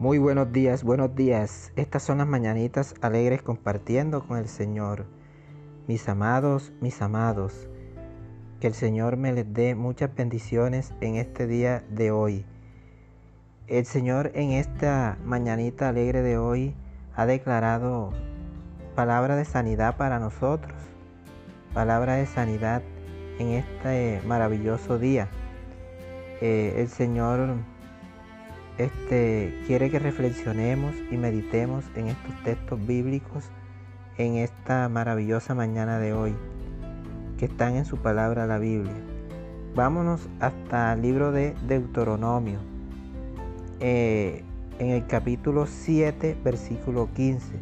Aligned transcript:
Muy 0.00 0.16
buenos 0.16 0.50
días, 0.50 0.82
buenos 0.82 1.14
días. 1.14 1.72
Estas 1.76 2.02
son 2.02 2.16
las 2.16 2.26
mañanitas 2.26 2.94
alegres 3.02 3.42
compartiendo 3.42 4.26
con 4.26 4.38
el 4.38 4.48
Señor. 4.48 5.04
Mis 5.86 6.08
amados, 6.08 6.72
mis 6.80 7.02
amados, 7.02 7.68
que 8.60 8.68
el 8.68 8.72
Señor 8.72 9.18
me 9.18 9.34
les 9.34 9.52
dé 9.52 9.74
muchas 9.74 10.14
bendiciones 10.14 10.94
en 11.02 11.16
este 11.16 11.46
día 11.46 11.84
de 11.90 12.12
hoy. 12.12 12.46
El 13.66 13.84
Señor 13.84 14.30
en 14.34 14.52
esta 14.52 15.18
mañanita 15.22 15.90
alegre 15.90 16.22
de 16.22 16.38
hoy 16.38 16.74
ha 17.14 17.26
declarado 17.26 18.14
palabra 18.94 19.36
de 19.36 19.44
sanidad 19.44 19.98
para 19.98 20.18
nosotros, 20.18 20.78
palabra 21.74 22.14
de 22.14 22.24
sanidad 22.24 22.80
en 23.38 23.48
este 23.48 24.22
maravilloso 24.26 24.98
día. 24.98 25.28
Eh, 26.40 26.76
el 26.78 26.88
Señor 26.88 27.56
este, 28.80 29.54
quiere 29.66 29.90
que 29.90 29.98
reflexionemos 29.98 30.94
y 31.10 31.16
meditemos 31.18 31.84
en 31.96 32.08
estos 32.08 32.42
textos 32.44 32.86
bíblicos 32.86 33.44
en 34.16 34.36
esta 34.36 34.88
maravillosa 34.88 35.54
mañana 35.54 35.98
de 35.98 36.14
hoy, 36.14 36.34
que 37.38 37.44
están 37.44 37.76
en 37.76 37.84
su 37.84 37.98
palabra 37.98 38.46
la 38.46 38.58
Biblia. 38.58 38.94
Vámonos 39.74 40.28
hasta 40.40 40.94
el 40.94 41.02
libro 41.02 41.30
de 41.30 41.54
Deuteronomio, 41.68 42.58
eh, 43.80 44.44
en 44.78 44.88
el 44.88 45.06
capítulo 45.06 45.66
7, 45.66 46.38
versículo 46.42 47.10
15. 47.14 47.52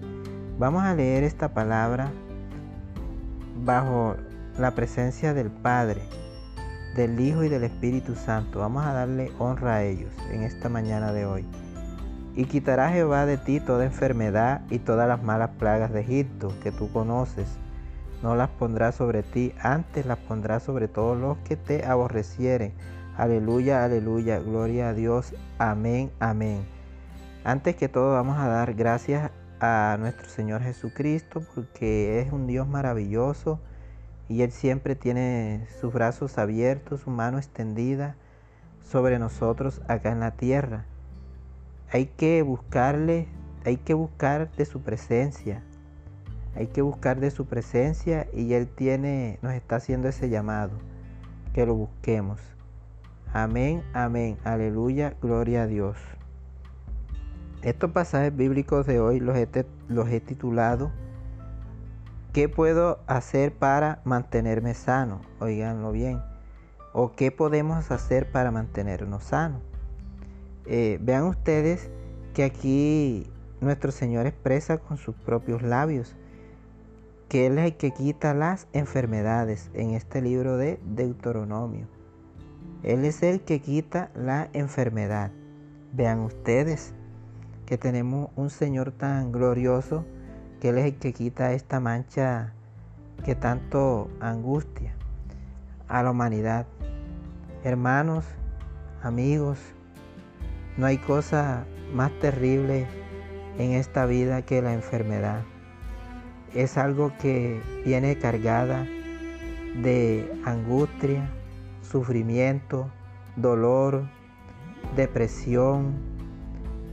Vamos 0.56 0.84
a 0.84 0.94
leer 0.94 1.24
esta 1.24 1.52
palabra 1.52 2.12
bajo 3.64 4.14
la 4.56 4.70
presencia 4.77 5.34
del 5.34 5.50
Padre 5.50 6.00
del 6.95 7.19
Hijo 7.20 7.45
y 7.45 7.48
del 7.48 7.65
Espíritu 7.65 8.15
Santo. 8.15 8.60
Vamos 8.60 8.84
a 8.84 8.92
darle 8.92 9.33
honra 9.39 9.77
a 9.77 9.84
ellos 9.84 10.12
en 10.31 10.42
esta 10.42 10.69
mañana 10.69 11.12
de 11.12 11.27
hoy. 11.27 11.45
Y 12.34 12.45
quitará 12.45 12.91
Jehová 12.91 13.27
de 13.27 13.36
ti 13.36 13.61
toda 13.61 13.84
enfermedad 13.84 14.62
y 14.70 14.78
todas 14.78 15.08
las 15.08 15.22
malas 15.22 15.50
plagas 15.58 15.92
de 15.92 16.00
Egipto 16.00 16.53
que 16.62 16.72
tú 16.72 16.91
conoces. 16.92 17.48
No 18.22 18.34
las 18.36 18.48
pondrá 18.48 18.92
sobre 18.92 19.22
ti, 19.22 19.53
antes 19.61 20.06
las 20.06 20.19
pondrá 20.19 20.61
sobre 20.61 20.89
todos 20.89 21.19
los 21.19 21.39
que 21.39 21.56
te 21.56 21.84
aborrecieren. 21.84 22.72
Aleluya, 23.17 23.84
aleluya, 23.84 24.39
gloria 24.39 24.91
a 24.91 24.95
Dios. 24.95 25.34
Amén, 25.58 26.11
amén. 26.20 26.64
Antes 27.45 27.77
que 27.77 27.89
todo 27.89 28.12
vamos 28.12 28.39
a 28.39 28.48
dar 28.48 28.75
gracias 28.75 29.30
a 29.61 29.97
nuestro 29.98 30.28
Señor 30.28 30.62
Jesucristo 30.62 31.42
porque 31.55 32.20
es 32.20 32.33
un 32.33 32.47
Dios 32.47 32.69
maravilloso 32.69 33.61
y 34.28 34.42
Él 34.42 34.52
siempre 34.52 34.94
tiene 34.94 35.66
sus 35.80 35.92
brazos 35.92 36.38
abiertos, 36.38 37.00
su 37.00 37.10
mano 37.10 37.38
extendida 37.38 38.16
sobre 38.82 39.18
nosotros 39.18 39.80
acá 39.88 40.12
en 40.12 40.20
la 40.20 40.32
tierra. 40.32 40.84
Hay 41.90 42.06
que 42.06 42.42
buscarle, 42.42 43.28
hay 43.64 43.78
que 43.78 43.94
buscar 43.94 44.50
de 44.52 44.66
su 44.66 44.82
presencia. 44.82 45.62
Hay 46.54 46.66
que 46.66 46.82
buscar 46.82 47.20
de 47.20 47.30
su 47.30 47.46
presencia 47.46 48.26
y 48.34 48.52
Él 48.52 48.68
tiene, 48.68 49.38
nos 49.42 49.54
está 49.54 49.76
haciendo 49.76 50.08
ese 50.08 50.28
llamado, 50.28 50.72
que 51.54 51.64
lo 51.64 51.74
busquemos. 51.74 52.40
Amén, 53.32 53.82
amén, 53.92 54.38
aleluya, 54.44 55.14
gloria 55.22 55.62
a 55.62 55.66
Dios. 55.66 55.96
Estos 57.62 57.90
pasajes 57.92 58.34
bíblicos 58.34 58.86
de 58.86 59.00
hoy 59.00 59.20
los 59.20 59.36
he, 59.36 59.48
los 59.88 60.08
he 60.08 60.20
titulado 60.20 60.90
¿Qué 62.39 62.48
puedo 62.48 63.00
hacer 63.08 63.53
para 63.53 64.00
mantenerme 64.05 64.72
sano? 64.72 65.22
Oiganlo 65.41 65.91
bien. 65.91 66.22
¿O 66.92 67.11
qué 67.11 67.33
podemos 67.33 67.91
hacer 67.91 68.30
para 68.30 68.53
mantenernos 68.53 69.25
sanos? 69.25 69.61
Eh, 70.64 71.00
vean 71.03 71.25
ustedes 71.25 71.91
que 72.34 72.45
aquí 72.45 73.27
nuestro 73.61 73.90
Señor 73.90 74.27
expresa 74.27 74.79
con 74.79 74.98
sus 74.98 75.17
propios 75.17 75.62
labios 75.62 76.14
que 77.29 77.46
Él 77.48 77.58
es 77.58 77.64
el 77.64 77.77
que 77.77 77.90
quita 77.90 78.35
las 78.35 78.68
enfermedades 78.73 79.68
en 79.74 79.91
este 79.91 80.23
libro 80.23 80.57
de 80.57 80.79
Deuteronomio. 80.85 81.89
Él 82.85 83.05
es 83.05 83.20
el 83.24 83.41
que 83.41 83.58
quita 83.61 84.12
la 84.14 84.48
enfermedad. 84.52 85.33
Vean 85.92 86.20
ustedes 86.20 86.95
que 87.67 87.79
tenemos 87.79 88.30
un 88.36 88.48
Señor 88.48 88.92
tan 88.92 89.33
glorioso 89.33 90.05
que 90.61 90.70
Él 90.70 90.79
es 90.79 90.85
el 90.86 90.95
que 90.96 91.13
quita 91.13 91.52
esta 91.52 91.80
mancha 91.80 92.52
que 93.24 93.35
tanto 93.35 94.08
angustia 94.20 94.95
a 95.89 96.02
la 96.02 96.11
humanidad. 96.11 96.67
Hermanos, 97.64 98.24
amigos, 99.02 99.58
no 100.77 100.86
hay 100.86 100.98
cosa 100.98 101.64
más 101.92 102.13
terrible 102.20 102.86
en 103.58 103.73
esta 103.73 104.07
vida 104.07 104.42
que 104.42 104.63
la 104.63 104.73
enfermedad. 104.73 105.42
Es 106.55 106.79
algo 106.79 107.13
que 107.20 107.61
viene 107.85 108.17
cargada 108.18 108.86
de 109.83 110.33
angustia, 110.45 111.29
sufrimiento, 111.83 112.89
dolor, 113.36 114.08
depresión 114.97 115.95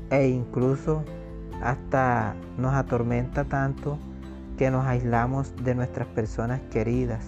e 0.10 0.28
incluso 0.28 1.04
hasta 1.62 2.36
nos 2.58 2.74
atormenta 2.74 3.46
tanto 3.46 3.98
que 4.58 4.72
nos 4.72 4.86
aislamos 4.86 5.54
de 5.64 5.76
nuestras 5.76 6.08
personas 6.08 6.62
queridas. 6.72 7.26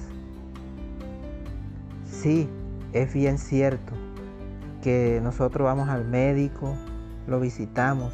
Sí, 2.10 2.50
es 2.94 3.14
bien 3.14 3.38
cierto 3.38 3.94
que 4.82 5.20
nosotros 5.22 5.66
vamos 5.66 5.90
al 5.90 6.06
médico, 6.06 6.76
lo 7.28 7.40
visitamos, 7.40 8.14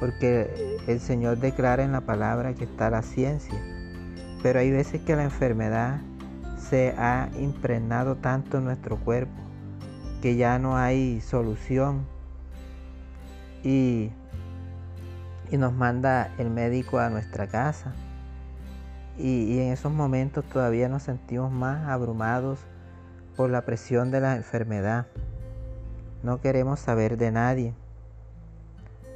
porque 0.00 0.78
el 0.86 1.00
Señor 1.00 1.38
declara 1.38 1.82
en 1.82 1.92
la 1.92 2.00
palabra 2.00 2.54
que 2.54 2.64
está 2.64 2.90
la 2.90 3.02
ciencia. 3.02 3.58
Pero 4.42 4.60
hay 4.60 4.70
veces 4.70 5.02
que 5.02 5.16
la 5.16 5.24
enfermedad 5.24 6.00
se 6.58 6.94
ha 6.96 7.28
impregnado 7.38 8.16
tanto 8.16 8.58
en 8.58 8.64
nuestro 8.64 8.96
cuerpo 8.96 9.48
que 10.22 10.36
ya 10.36 10.58
no 10.58 10.76
hay 10.76 11.20
solución. 11.20 12.06
Y 13.62 14.10
y 15.50 15.56
nos 15.56 15.72
manda 15.72 16.30
el 16.38 16.50
médico 16.50 16.98
a 16.98 17.10
nuestra 17.10 17.46
casa. 17.46 17.92
Y, 19.16 19.58
en 19.58 19.72
esos 19.72 19.92
momentos 19.92 20.44
todavía 20.44 20.88
nos 20.88 21.02
sentimos 21.02 21.50
más 21.50 21.88
abrumados 21.88 22.60
por 23.36 23.50
la 23.50 23.62
presión 23.62 24.10
de 24.10 24.20
la 24.20 24.36
enfermedad. 24.36 25.06
No 26.22 26.40
queremos 26.40 26.80
saber 26.80 27.16
de 27.16 27.32
nadie. 27.32 27.74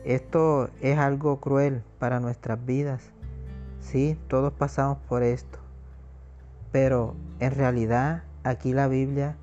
Esto 0.04 0.70
es 0.80 0.98
algo 0.98 1.40
cruel 1.40 1.82
para 1.98 2.18
nuestras 2.18 2.64
vidas. 2.64 3.02
Sí, 3.80 4.18
todos 4.28 4.52
pasamos 4.52 4.98
por 5.08 5.22
esto. 5.22 5.58
Pero 6.72 7.14
en 7.38 7.52
realidad 7.52 8.24
aquí 8.42 8.72
la 8.72 8.88
Biblia 8.88 9.36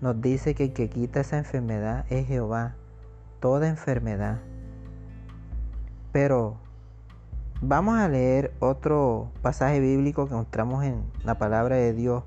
nos 0.00 0.20
dice 0.20 0.54
que 0.54 0.64
el 0.64 0.72
que 0.72 0.88
quita 0.88 1.20
esa 1.20 1.38
enfermedad 1.38 2.06
es 2.08 2.26
Jehová. 2.26 2.74
Toda 3.40 3.68
enfermedad. 3.68 4.38
Pero 6.12 6.58
vamos 7.62 7.98
a 7.98 8.06
leer 8.06 8.52
otro 8.60 9.30
pasaje 9.40 9.80
bíblico 9.80 10.26
que 10.26 10.34
encontramos 10.34 10.84
en 10.84 11.02
la 11.24 11.38
palabra 11.38 11.76
de 11.76 11.94
Dios. 11.94 12.24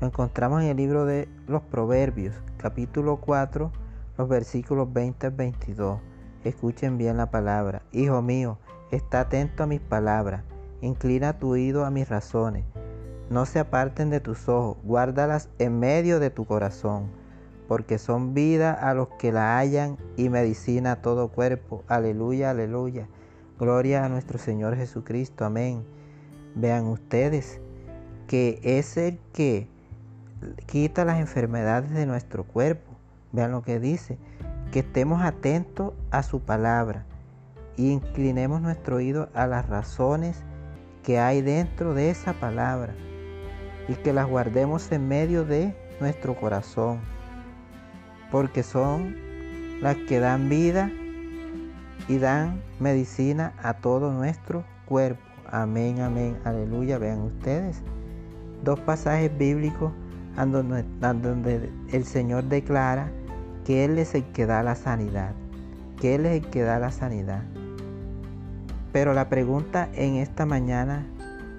Lo 0.00 0.06
encontramos 0.06 0.62
en 0.62 0.68
el 0.68 0.78
libro 0.78 1.04
de 1.04 1.28
los 1.46 1.60
Proverbios, 1.60 2.34
capítulo 2.56 3.18
4, 3.18 3.70
los 4.16 4.28
versículos 4.28 4.90
20 4.90 5.26
al 5.26 5.32
22. 5.34 6.00
Escuchen 6.44 6.96
bien 6.96 7.18
la 7.18 7.30
palabra. 7.30 7.82
Hijo 7.92 8.22
mío, 8.22 8.58
está 8.90 9.20
atento 9.20 9.64
a 9.64 9.66
mis 9.66 9.80
palabras. 9.80 10.42
Inclina 10.80 11.38
tu 11.38 11.50
oído 11.50 11.84
a 11.84 11.90
mis 11.90 12.08
razones. 12.08 12.64
No 13.28 13.44
se 13.44 13.58
aparten 13.58 14.08
de 14.08 14.20
tus 14.20 14.48
ojos, 14.48 14.78
guárdalas 14.84 15.50
en 15.58 15.78
medio 15.78 16.18
de 16.18 16.30
tu 16.30 16.46
corazón, 16.46 17.10
porque 17.66 17.98
son 17.98 18.32
vida 18.32 18.72
a 18.72 18.94
los 18.94 19.08
que 19.18 19.32
la 19.32 19.58
hallan 19.58 19.98
y 20.16 20.30
medicina 20.30 20.92
a 20.92 21.02
todo 21.02 21.28
cuerpo. 21.28 21.84
Aleluya, 21.88 22.48
aleluya. 22.50 23.06
Gloria 23.58 24.04
a 24.04 24.08
nuestro 24.08 24.38
Señor 24.38 24.76
Jesucristo. 24.76 25.44
Amén. 25.44 25.84
Vean 26.54 26.86
ustedes 26.86 27.60
que 28.28 28.60
es 28.62 28.96
el 28.96 29.18
que 29.32 29.66
quita 30.66 31.04
las 31.04 31.18
enfermedades 31.18 31.90
de 31.90 32.06
nuestro 32.06 32.44
cuerpo. 32.44 32.92
Vean 33.32 33.50
lo 33.50 33.62
que 33.62 33.80
dice. 33.80 34.16
Que 34.70 34.80
estemos 34.80 35.22
atentos 35.22 35.92
a 36.12 36.22
su 36.22 36.38
palabra 36.38 37.04
y 37.76 37.90
inclinemos 37.90 38.60
nuestro 38.60 38.96
oído 38.96 39.28
a 39.34 39.48
las 39.48 39.68
razones 39.68 40.44
que 41.02 41.18
hay 41.18 41.42
dentro 41.42 41.94
de 41.94 42.10
esa 42.10 42.34
palabra 42.34 42.94
y 43.88 43.94
que 43.94 44.12
las 44.12 44.28
guardemos 44.28 44.92
en 44.92 45.08
medio 45.08 45.44
de 45.44 45.74
nuestro 46.00 46.36
corazón, 46.36 47.00
porque 48.30 48.62
son 48.62 49.16
las 49.80 49.96
que 49.96 50.20
dan 50.20 50.48
vida 50.48 50.92
y 52.08 52.18
dan 52.18 52.62
medicina 52.80 53.52
a 53.62 53.74
todo 53.74 54.12
nuestro 54.12 54.64
cuerpo. 54.86 55.22
Amén, 55.50 56.00
amén, 56.00 56.36
aleluya. 56.44 56.98
Vean 56.98 57.20
ustedes 57.20 57.82
dos 58.64 58.80
pasajes 58.80 59.36
bíblicos 59.36 59.92
donde, 60.36 60.84
donde 61.00 61.70
el 61.92 62.04
Señor 62.04 62.44
declara 62.44 63.10
que 63.64 63.84
Él 63.84 63.98
es 63.98 64.14
el 64.14 64.24
que 64.32 64.46
da 64.46 64.62
la 64.62 64.74
sanidad. 64.74 65.32
que 66.00 66.14
Él 66.14 66.26
es 66.26 66.44
el 66.44 66.50
que 66.50 66.62
da 66.62 66.78
la 66.78 66.92
sanidad. 66.92 67.42
Pero 68.92 69.14
la 69.14 69.28
pregunta 69.28 69.88
en 69.94 70.16
esta 70.16 70.46
mañana 70.46 71.04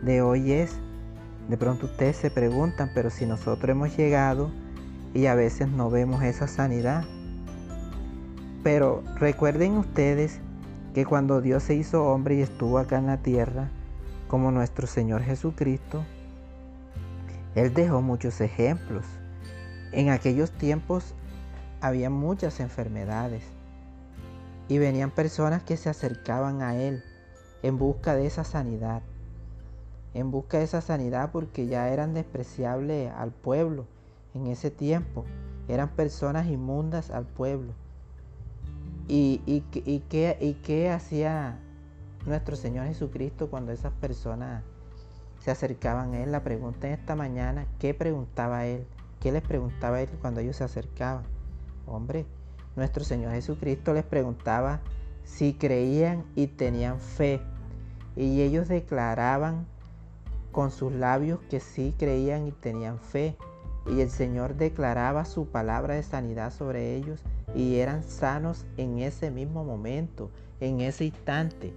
de 0.02 0.22
hoy 0.22 0.54
es, 0.54 0.80
de 1.50 1.58
pronto 1.58 1.88
ustedes 1.88 2.16
se 2.16 2.32
preguntan, 2.32 2.90
pero 2.96 3.10
si 3.10 3.26
nosotros 3.26 3.70
hemos 3.70 3.96
llegado 3.98 4.50
y 5.14 5.26
a 5.26 5.36
veces 5.36 5.68
no 5.68 5.90
vemos 5.90 6.24
esa 6.24 6.48
sanidad. 6.48 7.04
Pero 8.64 9.04
recuerden 9.16 9.78
ustedes 9.78 10.42
que 10.94 11.06
cuando 11.06 11.40
Dios 11.40 11.64
se 11.64 11.76
hizo 11.76 12.06
hombre 12.06 12.36
y 12.36 12.42
estuvo 12.42 12.78
acá 12.78 12.98
en 12.98 13.08
la 13.08 13.18
tierra, 13.18 13.70
como 14.28 14.52
nuestro 14.52 14.86
Señor 14.86 15.24
Jesucristo, 15.24 16.04
Él 17.56 17.74
dejó 17.74 18.02
muchos 18.02 18.42
ejemplos. 18.42 19.06
En 19.92 20.10
aquellos 20.10 20.52
tiempos 20.52 21.16
había 21.82 22.10
muchas 22.10 22.60
enfermedades 22.60 23.44
y 24.68 24.78
venían 24.78 25.10
personas 25.10 25.64
que 25.64 25.78
se 25.78 25.90
acercaban 25.90 26.62
a 26.62 26.76
Él 26.76 27.04
en 27.64 27.78
busca 27.78 28.16
de 28.16 28.26
esa 28.26 28.44
sanidad, 28.44 29.02
en 30.14 30.32
busca 30.32 30.58
de 30.58 30.66
esa 30.66 30.82
sanidad 30.82 31.32
porque 31.32 31.68
ya 31.68 31.90
eran 31.90 32.14
despreciables 32.14 33.12
al 33.12 33.32
pueblo 33.32 33.86
en 34.34 34.48
ese 34.48 34.70
tiempo, 34.70 35.26
eran 35.68 35.90
personas 35.90 36.48
inmundas 36.48 37.10
al 37.10 37.26
pueblo. 37.26 37.74
¿Y, 39.12 39.64
qué 40.62 40.92
hacía 40.92 41.60
nuestro 42.28 42.56
Señor 42.56 42.86
Jesucristo 42.86 43.50
cuando 43.50 43.72
esas 43.72 43.92
personas 43.94 44.64
se 45.40 45.50
acercaban 45.50 46.14
a 46.14 46.24
Él? 46.24 46.32
La 46.32 46.44
pregunta 46.44 46.88
en 46.88 46.94
esta 46.94 47.16
mañana, 47.16 47.66
¿qué 47.80 47.96
preguntaba 47.96 48.68
Él? 48.68 48.86
¿Qué 49.20 49.32
les 49.32 49.42
preguntaba 49.42 50.00
Él 50.00 50.10
cuando 50.22 50.42
ellos 50.42 50.58
se 50.58 50.64
acercaban? 50.64 51.24
Hombre, 51.88 52.28
nuestro 52.76 53.04
Señor 53.04 53.32
Jesucristo 53.32 53.96
les 53.96 54.04
preguntaba 54.06 54.82
si 55.24 55.54
creían 55.54 56.24
y 56.36 56.46
tenían 56.46 57.00
fe. 57.00 57.42
Y 58.16 58.42
ellos 58.42 58.68
declaraban 58.68 59.66
con 60.52 60.70
sus 60.70 60.94
labios 60.94 61.40
que 61.50 61.60
sí 61.60 61.96
creían 61.98 62.48
y 62.48 62.52
tenían 62.52 63.00
fe. 63.00 63.36
Y 63.90 64.02
el 64.02 64.10
Señor 64.10 64.56
declaraba 64.56 65.26
su 65.26 65.48
palabra 65.48 65.96
de 65.96 66.04
sanidad 66.04 66.54
sobre 66.54 66.96
ellos 66.96 67.24
y 67.56 67.78
eran 67.78 68.04
sanos 68.04 68.66
en 68.78 69.00
ese 69.00 69.32
mismo 69.32 69.64
momento, 69.64 70.30
en 70.60 70.82
ese 70.82 71.06
instante. 71.06 71.74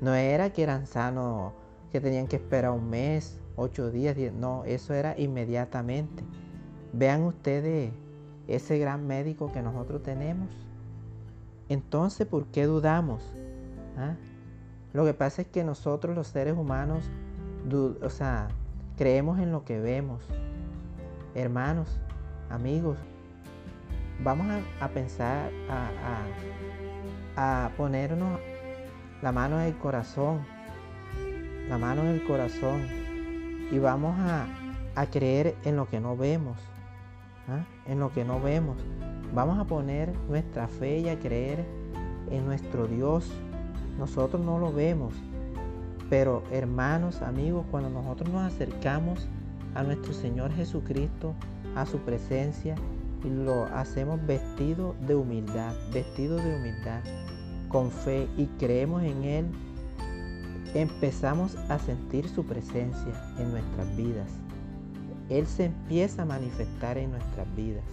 No 0.00 0.14
era 0.14 0.50
que 0.50 0.62
eran 0.62 0.86
sanos, 0.86 1.52
que 1.92 2.00
tenían 2.00 2.26
que 2.26 2.36
esperar 2.36 2.72
un 2.72 2.88
mes, 2.88 3.38
ocho 3.56 3.90
días, 3.90 4.16
diez, 4.16 4.32
no, 4.32 4.64
eso 4.64 4.94
era 4.94 5.18
inmediatamente. 5.18 6.24
Vean 6.92 7.22
ustedes 7.22 7.92
ese 8.48 8.78
gran 8.78 9.06
médico 9.06 9.52
que 9.52 9.62
nosotros 9.62 10.02
tenemos. 10.02 10.48
Entonces, 11.68 12.26
¿por 12.26 12.46
qué 12.46 12.64
dudamos? 12.64 13.22
¿Ah? 13.96 14.16
Lo 14.92 15.04
que 15.04 15.14
pasa 15.14 15.42
es 15.42 15.48
que 15.48 15.64
nosotros 15.64 16.14
los 16.14 16.28
seres 16.28 16.56
humanos, 16.56 17.04
o 18.02 18.10
sea, 18.10 18.48
creemos 18.96 19.40
en 19.40 19.50
lo 19.50 19.64
que 19.64 19.80
vemos. 19.80 20.22
Hermanos, 21.34 21.88
amigos, 22.50 22.96
vamos 24.22 24.46
a, 24.80 24.88
pensar, 24.88 25.50
a, 25.68 26.26
a, 27.36 27.70
ponernos 27.76 28.40
la 29.20 29.32
mano 29.32 29.60
en 29.60 29.66
el 29.66 29.76
corazón, 29.76 30.46
la 31.68 31.78
mano 31.78 32.02
en 32.02 32.08
el 32.08 32.24
corazón, 32.24 32.82
y 33.70 33.78
vamos 33.78 34.16
a, 34.18 34.46
a 34.94 35.06
creer 35.06 35.56
en 35.64 35.76
lo 35.76 35.88
que 35.88 36.00
no 36.00 36.16
vemos. 36.16 36.58
¿ah? 37.48 37.64
en 37.86 38.00
lo 38.00 38.12
que 38.12 38.24
no 38.24 38.40
vemos. 38.40 38.76
Vamos 39.34 39.58
a 39.58 39.64
poner 39.64 40.12
nuestra 40.28 40.68
fe 40.68 40.98
y 41.00 41.08
a 41.08 41.18
creer 41.18 41.64
en 42.30 42.46
nuestro 42.46 42.86
Dios. 42.86 43.30
Nosotros 43.98 44.44
no 44.44 44.58
lo 44.58 44.72
vemos. 44.72 45.14
Pero 46.10 46.42
hermanos, 46.50 47.22
amigos, 47.22 47.66
cuando 47.70 47.90
nosotros 47.90 48.30
nos 48.30 48.52
acercamos 48.52 49.26
a 49.74 49.82
nuestro 49.82 50.12
Señor 50.12 50.52
Jesucristo, 50.52 51.34
a 51.74 51.86
su 51.86 51.98
presencia, 51.98 52.74
y 53.24 53.30
lo 53.30 53.64
hacemos 53.74 54.24
vestido 54.26 54.94
de 55.06 55.14
humildad, 55.14 55.74
vestido 55.92 56.36
de 56.36 56.56
humildad, 56.56 57.00
con 57.68 57.90
fe 57.90 58.28
y 58.36 58.46
creemos 58.58 59.02
en 59.02 59.24
Él, 59.24 59.46
empezamos 60.74 61.56
a 61.68 61.78
sentir 61.78 62.28
su 62.28 62.44
presencia 62.44 63.12
en 63.38 63.50
nuestras 63.50 63.96
vidas. 63.96 64.30
Él 65.30 65.46
se 65.46 65.66
empieza 65.66 66.22
a 66.22 66.26
manifestar 66.26 66.98
en 66.98 67.12
nuestras 67.12 67.46
vidas. 67.56 67.84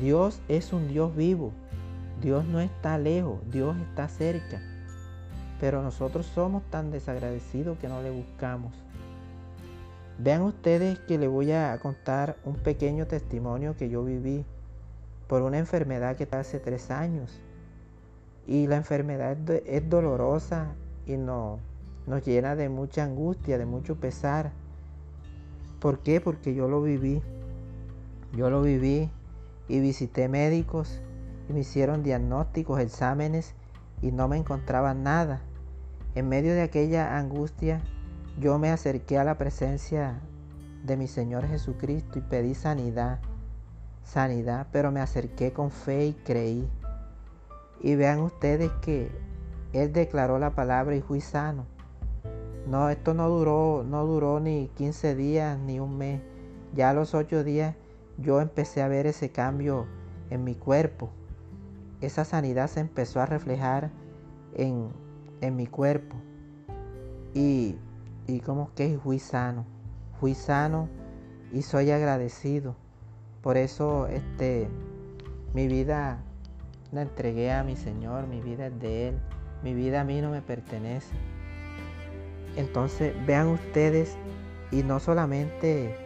Dios 0.00 0.40
es 0.48 0.72
un 0.72 0.88
Dios 0.88 1.14
vivo. 1.16 1.52
Dios 2.22 2.44
no 2.44 2.60
está 2.60 2.98
lejos, 2.98 3.38
Dios 3.50 3.76
está 3.90 4.08
cerca. 4.08 4.62
Pero 5.60 5.82
nosotros 5.82 6.26
somos 6.26 6.62
tan 6.70 6.90
desagradecidos 6.90 7.78
que 7.78 7.88
no 7.88 8.02
le 8.02 8.10
buscamos. 8.10 8.83
Vean 10.18 10.42
ustedes 10.42 10.98
que 11.00 11.18
les 11.18 11.28
voy 11.28 11.50
a 11.52 11.76
contar 11.80 12.36
un 12.44 12.54
pequeño 12.54 13.06
testimonio 13.06 13.76
que 13.76 13.88
yo 13.88 14.04
viví 14.04 14.44
por 15.26 15.42
una 15.42 15.58
enfermedad 15.58 16.16
que 16.16 16.24
está 16.24 16.40
hace 16.40 16.60
tres 16.60 16.90
años. 16.90 17.40
Y 18.46 18.66
la 18.68 18.76
enfermedad 18.76 19.36
es 19.50 19.88
dolorosa 19.88 20.74
y 21.06 21.16
nos 21.16 21.58
llena 22.24 22.54
de 22.54 22.68
mucha 22.68 23.04
angustia, 23.04 23.58
de 23.58 23.66
mucho 23.66 23.96
pesar. 23.96 24.52
¿Por 25.80 25.98
qué? 25.98 26.20
Porque 26.20 26.54
yo 26.54 26.68
lo 26.68 26.80
viví. 26.80 27.20
Yo 28.32 28.50
lo 28.50 28.62
viví 28.62 29.10
y 29.68 29.80
visité 29.80 30.28
médicos 30.28 31.00
y 31.48 31.52
me 31.52 31.60
hicieron 31.60 32.02
diagnósticos, 32.02 32.80
exámenes 32.80 33.54
y 34.00 34.12
no 34.12 34.28
me 34.28 34.36
encontraba 34.36 34.94
nada. 34.94 35.40
En 36.14 36.28
medio 36.28 36.54
de 36.54 36.62
aquella 36.62 37.18
angustia, 37.18 37.82
yo 38.38 38.58
me 38.58 38.70
acerqué 38.70 39.18
a 39.18 39.24
la 39.24 39.38
presencia 39.38 40.20
de 40.84 40.96
mi 40.96 41.06
Señor 41.06 41.46
Jesucristo 41.46 42.18
y 42.18 42.22
pedí 42.22 42.54
sanidad, 42.54 43.20
sanidad, 44.02 44.66
pero 44.72 44.90
me 44.90 45.00
acerqué 45.00 45.52
con 45.52 45.70
fe 45.70 46.06
y 46.06 46.12
creí. 46.12 46.68
Y 47.80 47.94
vean 47.94 48.20
ustedes 48.20 48.70
que 48.82 49.10
Él 49.72 49.92
declaró 49.92 50.38
la 50.38 50.50
palabra 50.50 50.96
y 50.96 51.00
fui 51.00 51.20
sano. 51.20 51.66
No, 52.66 52.88
esto 52.88 53.14
no 53.14 53.28
duró, 53.28 53.84
no 53.86 54.04
duró 54.06 54.40
ni 54.40 54.68
15 54.76 55.14
días 55.14 55.58
ni 55.58 55.80
un 55.80 55.96
mes. 55.96 56.20
Ya 56.74 56.90
a 56.90 56.94
los 56.94 57.14
8 57.14 57.44
días 57.44 57.76
yo 58.18 58.40
empecé 58.40 58.82
a 58.82 58.88
ver 58.88 59.06
ese 59.06 59.30
cambio 59.30 59.86
en 60.30 60.44
mi 60.44 60.54
cuerpo. 60.54 61.10
Esa 62.00 62.24
sanidad 62.24 62.68
se 62.68 62.80
empezó 62.80 63.20
a 63.20 63.26
reflejar 63.26 63.90
en, 64.54 64.88
en 65.40 65.56
mi 65.56 65.66
cuerpo. 65.66 66.16
Y, 67.34 67.76
y 68.26 68.40
como 68.40 68.72
que 68.74 68.98
fui 68.98 69.18
sano. 69.18 69.64
Fui 70.20 70.34
sano 70.34 70.88
y 71.52 71.62
soy 71.62 71.90
agradecido. 71.90 72.76
Por 73.42 73.56
eso 73.56 74.06
este, 74.06 74.68
mi 75.52 75.68
vida 75.68 76.22
la 76.92 77.02
entregué 77.02 77.52
a 77.52 77.62
mi 77.64 77.76
Señor, 77.76 78.26
mi 78.26 78.40
vida 78.40 78.66
es 78.66 78.80
de 78.80 79.08
Él. 79.08 79.18
Mi 79.62 79.74
vida 79.74 80.02
a 80.02 80.04
mí 80.04 80.20
no 80.20 80.30
me 80.30 80.42
pertenece. 80.42 81.14
Entonces 82.56 83.14
vean 83.26 83.48
ustedes, 83.48 84.16
y 84.70 84.82
no 84.82 85.00
solamente 85.00 85.96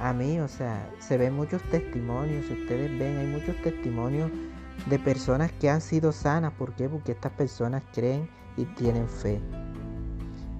a 0.00 0.12
mí, 0.12 0.40
o 0.40 0.48
sea, 0.48 0.88
se 0.98 1.16
ven 1.16 1.34
muchos 1.34 1.62
testimonios, 1.70 2.50
ustedes 2.50 2.90
ven, 2.98 3.18
hay 3.18 3.26
muchos 3.26 3.56
testimonios 3.62 4.30
de 4.86 4.98
personas 4.98 5.52
que 5.52 5.70
han 5.70 5.80
sido 5.80 6.12
sanas. 6.12 6.52
¿Por 6.52 6.74
qué? 6.74 6.88
Porque 6.88 7.12
estas 7.12 7.32
personas 7.32 7.82
creen 7.92 8.28
y 8.56 8.64
tienen 8.64 9.08
fe. 9.08 9.40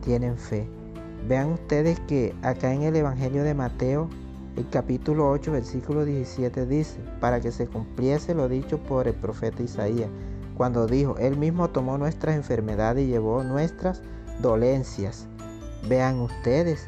Tienen 0.03 0.37
fe. 0.37 0.69
Vean 1.27 1.53
ustedes 1.53 1.99
que 2.01 2.35
acá 2.43 2.75
en 2.75 2.83
el 2.83 2.97
Evangelio 2.97 3.45
de 3.45 3.55
Mateo, 3.55 4.11
el 4.57 4.69
capítulo 4.69 5.31
8, 5.31 5.53
versículo 5.53 6.05
17 6.05 6.67
dice, 6.67 6.99
para 7.19 7.41
que 7.41 7.51
se 7.51 7.67
cumpliese 7.67 8.35
lo 8.35 8.47
dicho 8.47 8.77
por 8.79 9.09
el 9.09 9.15
profeta 9.15 9.63
Isaías, 9.63 10.11
cuando 10.55 10.87
dijo, 10.87 11.17
Él 11.17 11.39
mismo 11.39 11.71
tomó 11.71 11.97
nuestras 11.97 12.37
enfermedades 12.37 13.05
y 13.05 13.09
llevó 13.09 13.43
nuestras 13.43 14.03
dolencias. 14.43 15.27
Vean 15.89 16.21
ustedes 16.21 16.87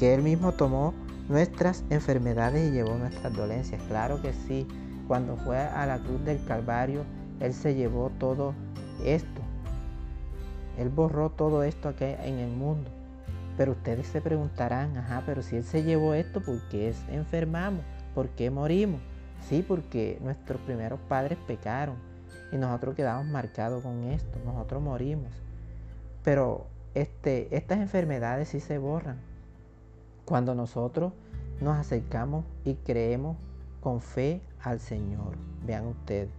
que 0.00 0.12
Él 0.12 0.22
mismo 0.22 0.50
tomó 0.50 0.92
nuestras 1.28 1.84
enfermedades 1.88 2.68
y 2.68 2.72
llevó 2.72 2.96
nuestras 2.96 3.32
dolencias. 3.32 3.80
Claro 3.86 4.20
que 4.20 4.32
sí, 4.32 4.66
cuando 5.06 5.36
fue 5.36 5.56
a 5.56 5.86
la 5.86 6.00
cruz 6.00 6.24
del 6.24 6.44
Calvario, 6.46 7.04
Él 7.38 7.54
se 7.54 7.76
llevó 7.76 8.10
todo 8.18 8.54
esto. 9.04 9.40
Él 10.76 10.88
borró 10.88 11.30
todo 11.30 11.62
esto 11.62 11.88
aquí 11.90 12.04
en 12.04 12.38
el 12.38 12.50
mundo. 12.50 12.97
Pero 13.58 13.72
ustedes 13.72 14.06
se 14.06 14.20
preguntarán, 14.20 14.96
ajá, 14.96 15.24
pero 15.26 15.42
si 15.42 15.56
Él 15.56 15.64
se 15.64 15.82
llevó 15.82 16.14
esto, 16.14 16.40
¿por 16.40 16.60
qué 16.68 16.94
enfermamos? 17.10 17.84
¿Por 18.14 18.28
qué 18.28 18.50
morimos? 18.50 19.00
Sí, 19.48 19.64
porque 19.66 20.16
nuestros 20.22 20.60
primeros 20.60 21.00
padres 21.08 21.36
pecaron 21.44 21.96
y 22.52 22.56
nosotros 22.56 22.94
quedamos 22.94 23.26
marcados 23.26 23.82
con 23.82 24.04
esto, 24.04 24.38
nosotros 24.44 24.80
morimos. 24.80 25.32
Pero 26.22 26.66
este, 26.94 27.54
estas 27.54 27.78
enfermedades 27.80 28.48
sí 28.48 28.60
se 28.60 28.78
borran 28.78 29.16
cuando 30.24 30.54
nosotros 30.54 31.12
nos 31.60 31.76
acercamos 31.78 32.44
y 32.64 32.74
creemos 32.74 33.36
con 33.80 34.00
fe 34.00 34.40
al 34.62 34.78
Señor. 34.78 35.36
Vean 35.66 35.86
ustedes. 35.86 36.30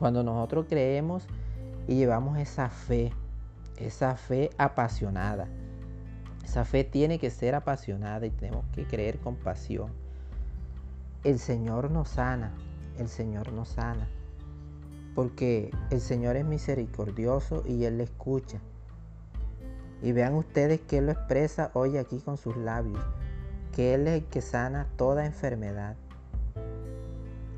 Cuando 0.00 0.24
nosotros 0.24 0.66
creemos 0.68 1.28
y 1.86 1.94
llevamos 1.94 2.38
esa 2.38 2.70
fe, 2.70 3.12
esa 3.76 4.16
fe 4.16 4.50
apasionada, 4.58 5.46
esa 6.44 6.64
fe 6.66 6.84
tiene 6.84 7.18
que 7.18 7.30
ser 7.30 7.54
apasionada 7.54 8.26
y 8.26 8.30
tenemos 8.30 8.66
que 8.74 8.86
creer 8.86 9.18
con 9.18 9.36
pasión. 9.36 9.90
El 11.24 11.38
Señor 11.38 11.90
nos 11.90 12.10
sana, 12.10 12.52
el 12.98 13.08
Señor 13.08 13.50
nos 13.52 13.70
sana, 13.70 14.06
porque 15.14 15.70
el 15.90 16.02
Señor 16.02 16.36
es 16.36 16.44
misericordioso 16.44 17.62
y 17.66 17.84
Él 17.84 17.96
le 17.96 18.04
escucha. 18.04 18.60
Y 20.02 20.12
vean 20.12 20.34
ustedes 20.34 20.80
que 20.82 20.98
Él 20.98 21.06
lo 21.06 21.12
expresa 21.12 21.70
hoy 21.72 21.96
aquí 21.96 22.20
con 22.20 22.36
sus 22.36 22.56
labios, 22.58 23.02
que 23.72 23.94
Él 23.94 24.06
es 24.06 24.22
el 24.22 24.24
que 24.26 24.42
sana 24.42 24.86
toda 24.96 25.24
enfermedad. 25.24 25.96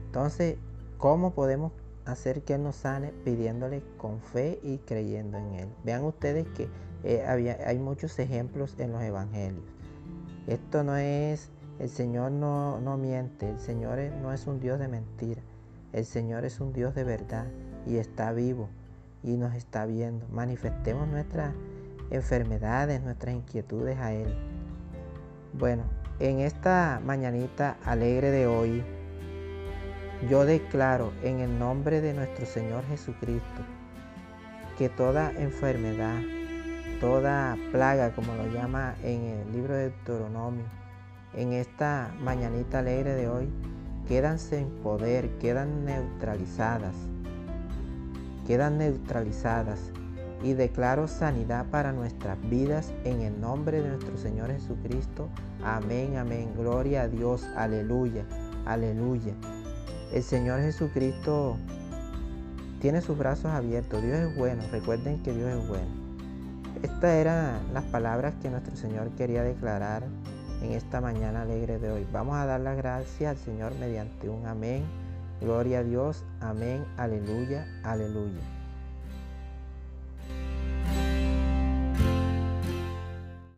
Entonces, 0.07 0.59
¿cómo 0.97 1.35
podemos 1.35 1.73
hacer 2.05 2.43
que 2.43 2.55
Él 2.55 2.63
nos 2.63 2.77
sane? 2.77 3.09
Pidiéndole 3.25 3.83
con 3.99 4.21
fe 4.21 4.61
y 4.63 4.79
creyendo 4.79 5.39
en 5.39 5.55
Él. 5.55 5.69
Vean 5.83 6.05
ustedes 6.05 6.47
que 6.57 6.69
eh, 7.05 7.25
hay 7.67 7.79
muchos 7.79 8.19
ejemplos 8.19 8.75
en 8.79 8.93
los 8.93 9.03
evangelios. 9.03 9.65
Esto 10.47 10.85
no 10.85 10.97
es, 10.97 11.51
el 11.79 11.89
Señor 11.89 12.31
no, 12.33 12.81
no 12.81 12.97
miente, 12.97 13.51
el 13.51 13.59
Señor 13.59 13.99
no 14.23 14.33
es 14.33 14.47
un 14.47 14.61
Dios 14.61 14.79
de 14.79 14.89
mentira, 14.89 15.43
el 15.93 16.05
Señor 16.05 16.45
es 16.45 16.61
un 16.61 16.73
Dios 16.73 16.95
de 16.95 17.05
verdad 17.05 17.47
y 17.87 17.97
está 17.97 18.33
vivo 18.33 18.69
y 19.23 19.37
nos 19.37 19.55
está 19.55 19.87
viendo. 19.87 20.27
Manifestemos 20.29 21.09
nuestras 21.09 21.53
enfermedades, 22.11 23.03
nuestras 23.03 23.35
inquietudes 23.35 23.99
a 23.99 24.13
Él. 24.13 24.35
Bueno, 25.53 25.85
en 26.19 26.41
esta 26.41 27.01
mañanita 27.05 27.77
alegre 27.85 28.31
de 28.31 28.47
hoy, 28.47 28.83
yo 30.31 30.47
declaro 30.47 31.13
en 31.23 31.41
el 31.41 31.59
nombre 31.59 32.01
de 32.01 32.15
nuestro 32.15 32.47
Señor 32.47 32.85
Jesucristo 32.87 33.63
que 34.79 34.89
toda 34.89 35.33
enfermedad, 35.33 36.21
toda 37.01 37.57
plaga, 37.73 38.15
como 38.15 38.35
lo 38.35 38.47
llama 38.53 38.95
en 39.03 39.23
el 39.23 39.53
libro 39.53 39.75
de 39.75 39.91
Deuteronomio, 39.91 40.65
en 41.35 41.53
esta 41.53 42.15
mañanita 42.21 42.79
alegre 42.79 43.15
de 43.15 43.29
hoy, 43.29 43.49
quedan 44.09 44.39
sin 44.39 44.69
poder, 44.83 45.31
quedan 45.39 45.85
neutralizadas, 45.85 46.95
quedan 48.47 48.79
neutralizadas 48.79 49.91
y 50.43 50.55
declaro 50.55 51.09
sanidad 51.09 51.67
para 51.71 51.93
nuestras 51.93 52.39
vidas 52.49 52.93
en 53.05 53.23
el 53.23 53.41
nombre 53.41 53.83
de 53.83 53.89
nuestro 53.89 54.17
Señor 54.17 54.51
Jesucristo. 54.51 55.29
Amén, 55.65 56.17
amén. 56.17 56.53
Gloria 56.57 57.03
a 57.03 57.09
Dios. 57.09 57.45
Aleluya, 57.57 58.25
aleluya. 58.65 59.35
El 60.13 60.23
Señor 60.23 60.61
Jesucristo 60.61 61.57
tiene 62.81 63.01
sus 63.01 63.19
brazos 63.19 63.47
abiertos. 63.47 64.03
Dios 64.03 64.19
es 64.19 64.37
bueno. 64.37 64.63
Recuerden 64.71 65.23
que 65.23 65.33
Dios 65.33 65.51
es 65.51 65.69
bueno. 65.69 66.06
Estas 66.83 67.11
eran 67.11 67.61
las 67.73 67.85
palabras 67.85 68.35
que 68.43 68.51
nuestro 68.51 68.77
Señor 68.77 69.11
quería 69.17 69.43
declarar 69.43 70.05
en 70.63 70.73
esta 70.73 71.01
mañana 71.01 71.43
alegre 71.43 71.79
de 71.79 71.91
hoy. 71.91 72.07
Vamos 72.13 72.37
a 72.37 72.47
dar 72.47 72.61
las 72.61 72.77
gracias 72.77 73.31
al 73.31 73.37
Señor 73.37 73.75
mediante 73.79 74.29
un 74.29 74.47
amén. 74.47 74.85
Gloria 75.41 75.81
a 75.81 75.83
Dios. 75.83 76.25
Amén. 76.41 76.85
Aleluya. 76.97 77.67
Aleluya. 77.83 78.56